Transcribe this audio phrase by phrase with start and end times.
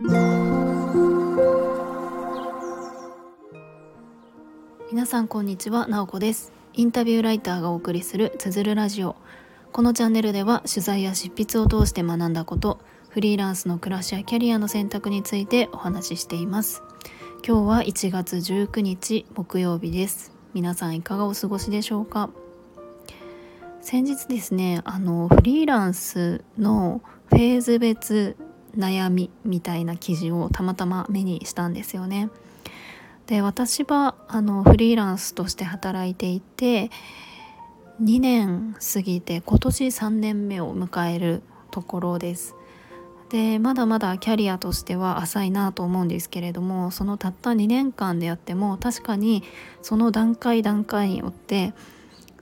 [0.00, 0.12] 皆
[5.06, 6.52] さんこんにちは、なおこです。
[6.74, 9.16] インタビューライターがお送りするつづるラジオ。
[9.72, 16.84] このチャンネルでは取材や執筆を通して学んだことフリーランスの暮らしやキャリアの選択についてお話ししています。
[17.44, 20.30] 今日は1月19日木曜日です。
[20.54, 22.30] 皆さんいかがお過ごしでしょうか？
[23.80, 28.36] 先日ですねあのフリーランスのフェーズ別
[28.76, 32.30] 悩みみたいな記事をたまたま目にしたんですよね。
[33.26, 36.90] で私はあのフリーランスとして働いていて
[38.02, 42.54] 2年過ぎて今年3年目を迎えるところです。
[43.28, 49.42] でまだまだキャリアとしては浅いなと思うんですけれどもそのたった2年間であっても確かに
[49.82, 51.74] その段階段階によって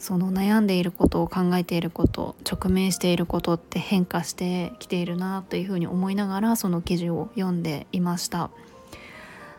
[0.00, 8.50] その悩んでいることを考えていること直面していることって変化してきているなというふうに思いながらその記事を読んでいました。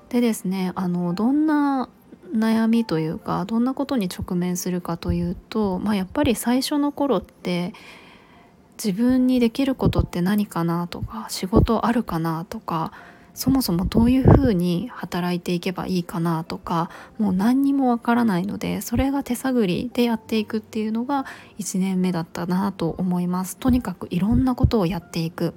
[0.09, 1.87] でですねあのどんな
[2.35, 7.73] 悩みというかどんなことに直面するかというと、まあ、やっぱり最初の頃って
[8.83, 12.91] 自分にできることって何かなとか仕事あるかなとか
[13.33, 21.25] そもそもどういうふうに働いていけばいいかなとかもう何にもわからないのでそれが手探りでやっていくっていうのが
[21.59, 23.57] 1年目だったなと思います。
[23.57, 25.53] とにかくいろんなことをやっていく。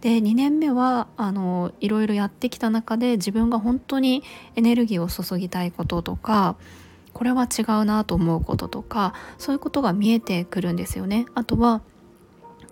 [0.00, 4.24] で2年目はあのいろいろやってきた中で自分が本当に
[4.56, 6.56] エネルギーを注ぎたいこととか
[7.12, 11.26] これは違うなと思うこととかそういうことが見えてくるんですよね。
[11.34, 11.82] あとは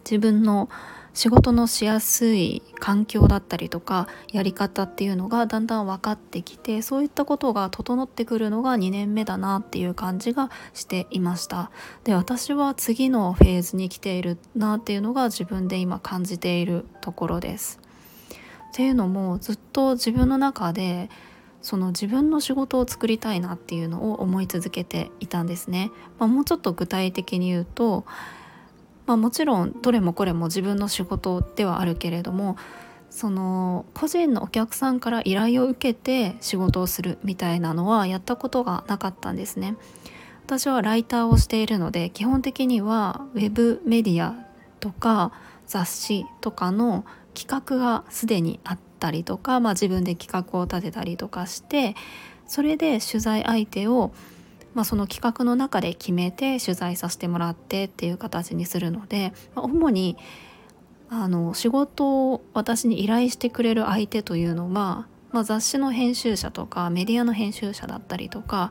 [0.05, 0.69] 自分の
[1.13, 11.71] 仕事のしやすい環境だったりとかやり方っていうのがだんだん分かってきてそういったことが整ってくるのが2年目だなっていう感じがしていました。
[12.05, 17.81] で私は次のフェーズに来ているなっていうのが自分で今感じているところです。
[18.71, 21.11] っていうのもずっと自分の中で
[21.63, 28.07] その自分の仕事を作りたいなっていうのを思い続けていたんですね、まあ、もうちょっと具体的に言うと
[29.07, 32.57] まあ、もちろんどれもこれも自分の仕事ではあるけれども
[33.11, 39.77] その個人のお客さんから依頼を受けて仕事をするみたいなのはやったことがなかったんですね。
[40.47, 44.35] 私はライターをしているので基本的にはウェブメディア
[44.81, 45.33] とか
[45.67, 51.95] 雑誌とかの企画がすでにあったりとか、まあ、自分で企画を立てたりとかして
[52.49, 54.13] それで取材相手を
[54.75, 60.17] まあ、その企画の中で決めて取材させてもらってっていう形にするので、まあ、主に
[61.09, 68.71] あの仕事を私に依頼してくれる相手というのは、まあ、雑誌の編集者とかメディアの編集者だったりとか、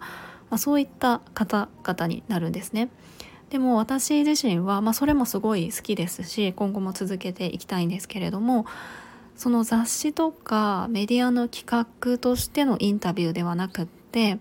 [0.50, 2.90] まあ、そういった方々になるんですね。
[3.50, 8.68] でも私自身は、まあ、それもすごい好きですし今後も続けていきたいんですけれども
[9.36, 14.38] その雑誌とかメディアの企画としてのインタビューではなくって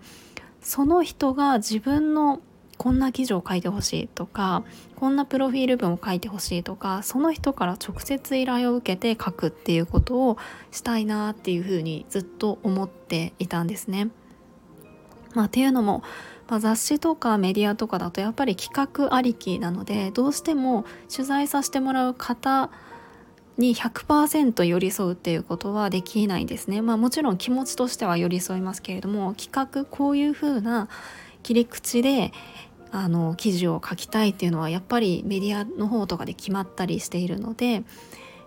[0.61, 2.41] その人が自分の
[2.77, 4.63] こんな記事を書いてほしいとか
[4.95, 10.37] こんなプロフィール文を書いてほしいとかその人から直接依頼を受けて書くっていうことを
[10.71, 14.09] したいなっていうふうにずっと思っていたんですね。
[15.35, 16.03] まあ、っていうのも、
[16.47, 22.71] まあ、雑誌とかメディアとかだとやっぱり企画ありきなのでどうしても取材させてもらう方
[23.59, 26.81] に100%寄り添うっていうことはできないですね。
[26.81, 30.87] まあもちろん気持ちとしては寄り添いますけれども企画こういう風な
[31.43, 32.31] 切り口で
[32.91, 37.83] あの記事を書きたいっていうのはやっぱりメディアの方とかで決まったりしているので、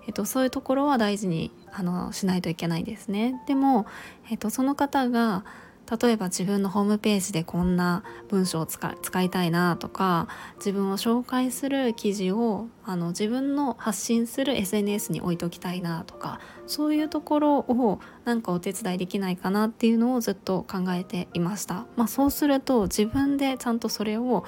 [0.07, 3.41] えっと、そういうところは大事にあのしないといけないですね。
[3.47, 3.87] でも、
[4.31, 5.45] えっと、その方が
[5.91, 21.87] 例えば自分のホームページでこんな文章を使いたいなとか自分を紹介する記事をあの自分の発信する SNS に置いときたいなとかそういうところをなんかお手伝いできないかなっていうのをずっと考えていました。
[21.97, 24.45] まあ、そうすると自分でちゃんとそれを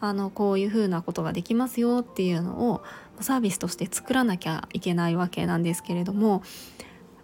[0.00, 2.82] あのこういうふうなことができますよっていうのを
[3.20, 6.42] サービスとして作らなきゃいけないわけなんですけれども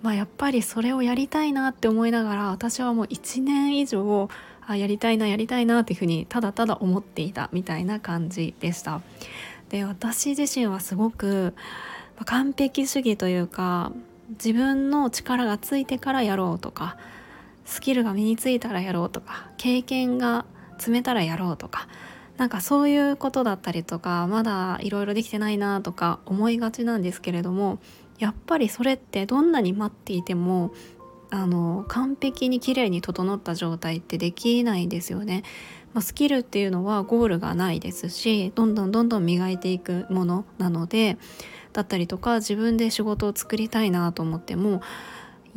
[0.02, 4.28] まあ、やっぱりそれをやりたいなって思いながら私はもう1年以上
[4.66, 9.00] あやりたいなやりたいなっていうふうにただただ思っていたみたいな感じでした。
[9.70, 11.54] で私自身はすごく
[12.24, 13.92] 完璧主義というか
[14.30, 16.96] 自分の力がついてからやろうとか
[17.64, 20.44] スキルが身についたらやろうとか経験が
[20.78, 21.88] 積めたらやろうとか
[22.36, 27.78] なんかそういうことだったりとかまだいろいろできてないなとか思いがちなんですけれども
[28.22, 30.72] やっぱりそれってどんなに待っていても
[31.30, 35.42] あの完璧に綺麗に整った状態ってできないですよね。
[35.92, 41.18] まあ、スキルっていうのはゴールがないですしどんどんどんどん磨いていくものなので
[41.72, 44.82] だったりとか自分で仕事を作りたいなと思っても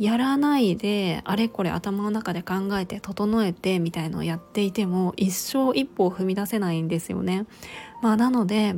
[0.00, 7.46] やらないであれこれ頭の中で考えて整えてみたいのをやっていても一生一歩を踏み出せないんですよね。
[8.02, 8.74] まあ、なので、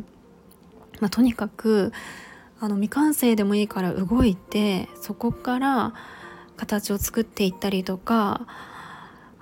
[1.00, 1.92] まあ、とにかく
[2.60, 5.94] あの未完成でもいいから動いてそこから
[6.56, 8.46] 形を作っていったりとか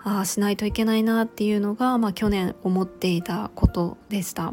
[0.05, 4.53] あしないといけないなっていうのが、まあ、去年思っていたことでした。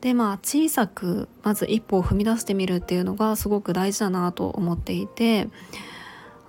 [0.00, 5.48] でまあ小さくまず一歩を踏み出してみるっていうのがすごく大事だなと思っていて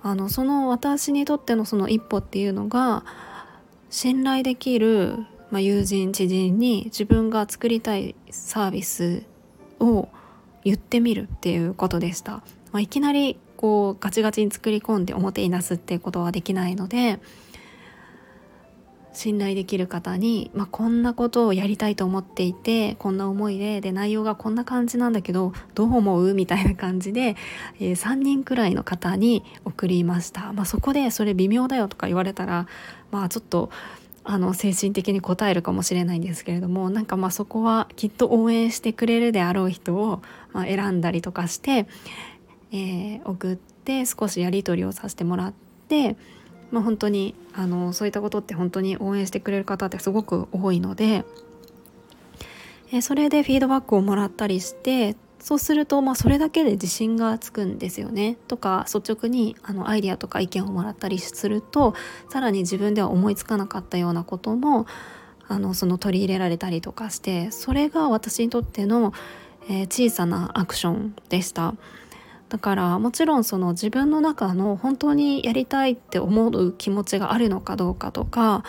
[0.02, 3.04] あのその私にとってのその一歩っていうのが
[3.90, 5.16] 信頼できる、
[5.50, 9.24] まあ、友人知人に自分が作りたいサービス
[9.80, 10.08] を
[10.64, 12.42] 言ってみるっていうことでした。
[12.72, 17.20] まあ、いきなりこうガチガチに作り込んで表に出すっていうことはできないので
[19.12, 27.36] 信頼できる方に、まあ、こんなことをやりたいと思っていてこんな思いでで内容がこんな感じなんだけどどう思うみたいな感じで、
[27.80, 32.66] えー、3人くらいの方に送りました、まあ、そこでそれ微妙だよとか言われたら
[33.10, 33.70] まあちょっと
[34.30, 40.22] あの精神的に応えるかもしれないんですけれどもなんかまあそこはきっと応援してくれるであろう人を、
[40.52, 41.88] ま、選んだりとかして、
[42.70, 45.52] えー、送って少しやり取りをさせてもらっ
[45.88, 46.16] て。
[46.70, 51.24] まあ、本当にあのそういったことって本当に応援してくれる方ってすごく多いので、
[52.92, 58.36] えそれでフィードバックをもらったりしてそうすると、まあ、それだけで自信がつくんですよね。
[58.46, 61.94] とか率直にあのアイデアとか意見をもらったりすると
[62.28, 64.86] さらに自分では思いつかなかったようなことも
[65.48, 69.12] あのその取り入れられたりとかしてそれが私にとっての、
[69.68, 71.74] えー、小さなアクションでした。
[72.50, 78.64] だからもちろんその自分の中の本当にやりたいって思う気持ちがあるのかどうかとか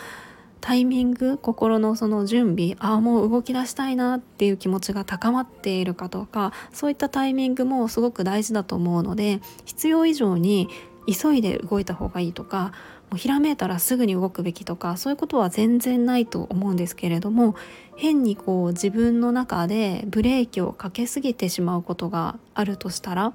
[0.62, 10.68] タイミング心のその準備ああもう動き出したいなっていう気持ちが高まっているかとかそういったタイミングもすごく大事だと思うので必要以上に
[11.06, 12.72] 急いで動いた方がいいとか
[13.10, 17.56] もうひらめいたらすぐに動くべきとかそういうことは全然ないと思うんですけれども
[17.96, 23.34] 変にこう自分の中でブレーキをかけすぎてしまうことがあるとしたら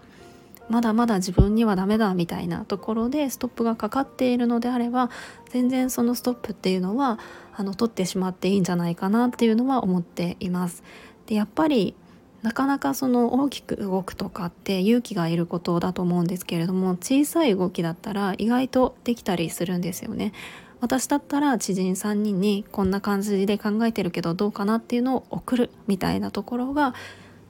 [0.70, 5.10] まだまだ自分にはダメだみたいなところでストップがかかっているのであれば
[5.50, 7.20] 全然そのストップっていうのは
[7.56, 10.84] あの取ってしまっていいんじゃないかなっていうのは思っています。
[11.26, 11.96] でやっぱり
[12.44, 20.34] なかなかその大きく動くとかって勇気がいることだと思うんですけれども小さい動きだったら意外とできたりするんですよね。
[20.80, 26.94] 私だったら知人3人にこんな感じで考えてるけどどうかなっていうのを送るみたいなところが、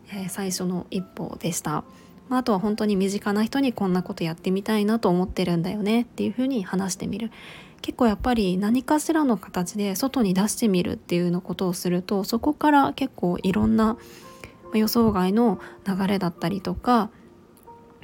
[0.10, 1.84] えー、最初の一歩でした。
[2.30, 7.32] まあ、あとは本当に身近な人にこんなことやってみたいなと思ってるんだよねっていうふうに話してみる
[7.82, 13.98] 結構やっぱり何かしらの形で外に出してみるっていうのことをするとそこから結構いろんな
[14.74, 17.10] 予想外の流れだったりとか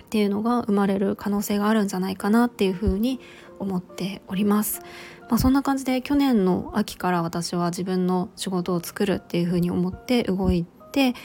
[0.01, 3.19] っていうのが生まれる可能性があるんじゃないかなっていうふうに
[3.59, 4.81] 思っております。
[5.29, 11.15] まあ、そんな感じで去年の秋から私は自分の仕事を作るっていうふうに思って動いて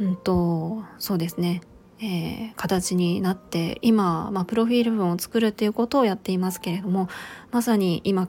[0.00, 1.60] うんとそうですね
[2.00, 7.08] えー、形になって今、まあ、プロフィール文を作るっていうことをやっていますけれども
[7.50, 8.28] まさに今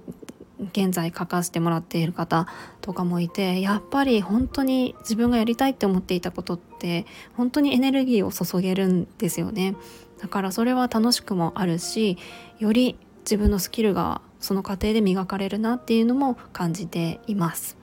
[0.74, 2.48] 現在書かせてもらっている方
[2.81, 7.06] とかもいてやっぱり本当に自分がやりたいって思っていたことって
[7.36, 9.75] 本当にエネルギーを注げるんですよね。
[10.19, 12.18] だからそれは楽しくもあるし
[12.59, 17.78] より自分のスキルがその過程で磨かれるなっていうのも感じています。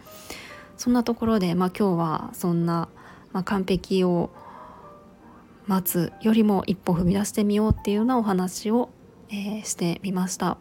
[0.77, 2.89] そんなところで、まあ、今日はそんな、
[3.33, 4.31] まあ、完璧を
[5.67, 8.91] 待つよりも一歩踏み出してみようっていうようなお話を、
[9.31, 10.59] えー、してみました。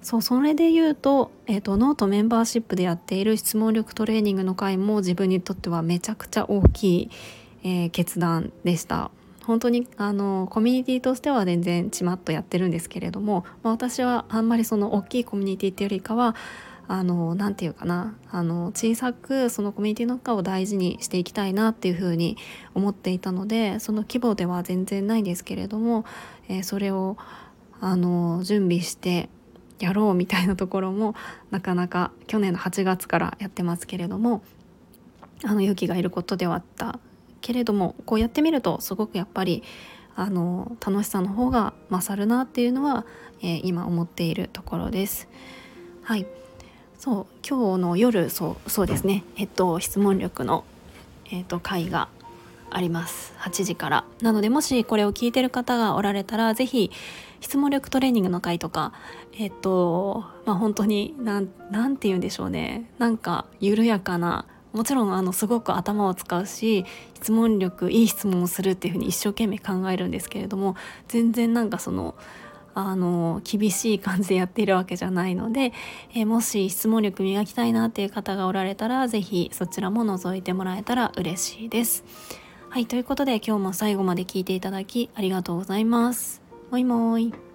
[0.00, 7.10] そうそれで言うと,、えーと、ノートメンバーシップでやっている質問力トレーニングの回も自分にとってはめちゃくちゃ大きい、
[7.64, 9.10] えー、決断でした。
[9.44, 16.36] 本当にあのコミュニティとしては全然ちまっとやってるんですけれども、まあ、私はあんまりその大きいコミュニティっていうよりかは
[16.90, 22.38] あの何て言うかなあの小さくそのコミュニティの中を大事にしていきたいなっていうふうに
[22.74, 26.06] 思っていたのでその規模では全然ないですけれども、
[26.48, 27.18] えー、それを
[27.80, 29.28] あの準備して
[29.78, 31.14] やろうみたいなところも
[31.50, 34.42] なかなか去年の8月からやってますけれども
[35.44, 36.98] あの勇気がいることではあった
[37.42, 39.62] けれどもこうやってみるとすごくやっぱり
[40.16, 43.04] あの楽しさの方が勝るなっていうのは、
[43.40, 45.28] えー、今思っているところです。
[46.02, 46.26] はい
[46.98, 49.22] そう今日の夜そうそうですね。
[49.36, 50.64] えっと質問力の、
[51.30, 52.08] えっと、会が
[52.70, 53.32] あります。
[53.38, 54.04] 8時から。
[54.20, 56.90] なのでもしこれを聞いてる方がおられたら是非
[57.40, 58.92] 質問力トレーニングの会とか
[59.38, 62.90] えっとまあ本当になんなんて言うんでしょうね。
[62.98, 70.74] なんか緩やかなもちろんあのすごく頭を使うし質問力いい質問をするっていうふうに一生懸命考えるんですけれども
[71.06, 72.16] 全然なんかその
[72.80, 75.72] あの厳しい感じでやっているわけじゃないので、
[76.14, 82.04] えー、もし質問力磨きたいなっていう方がおられたら是非そちらも覗いてもらえたら嬉しいです。
[82.70, 86.42] はいということで今日も最後まで聞いていただきありがとうございます。
[86.70, 87.47] もいもーい。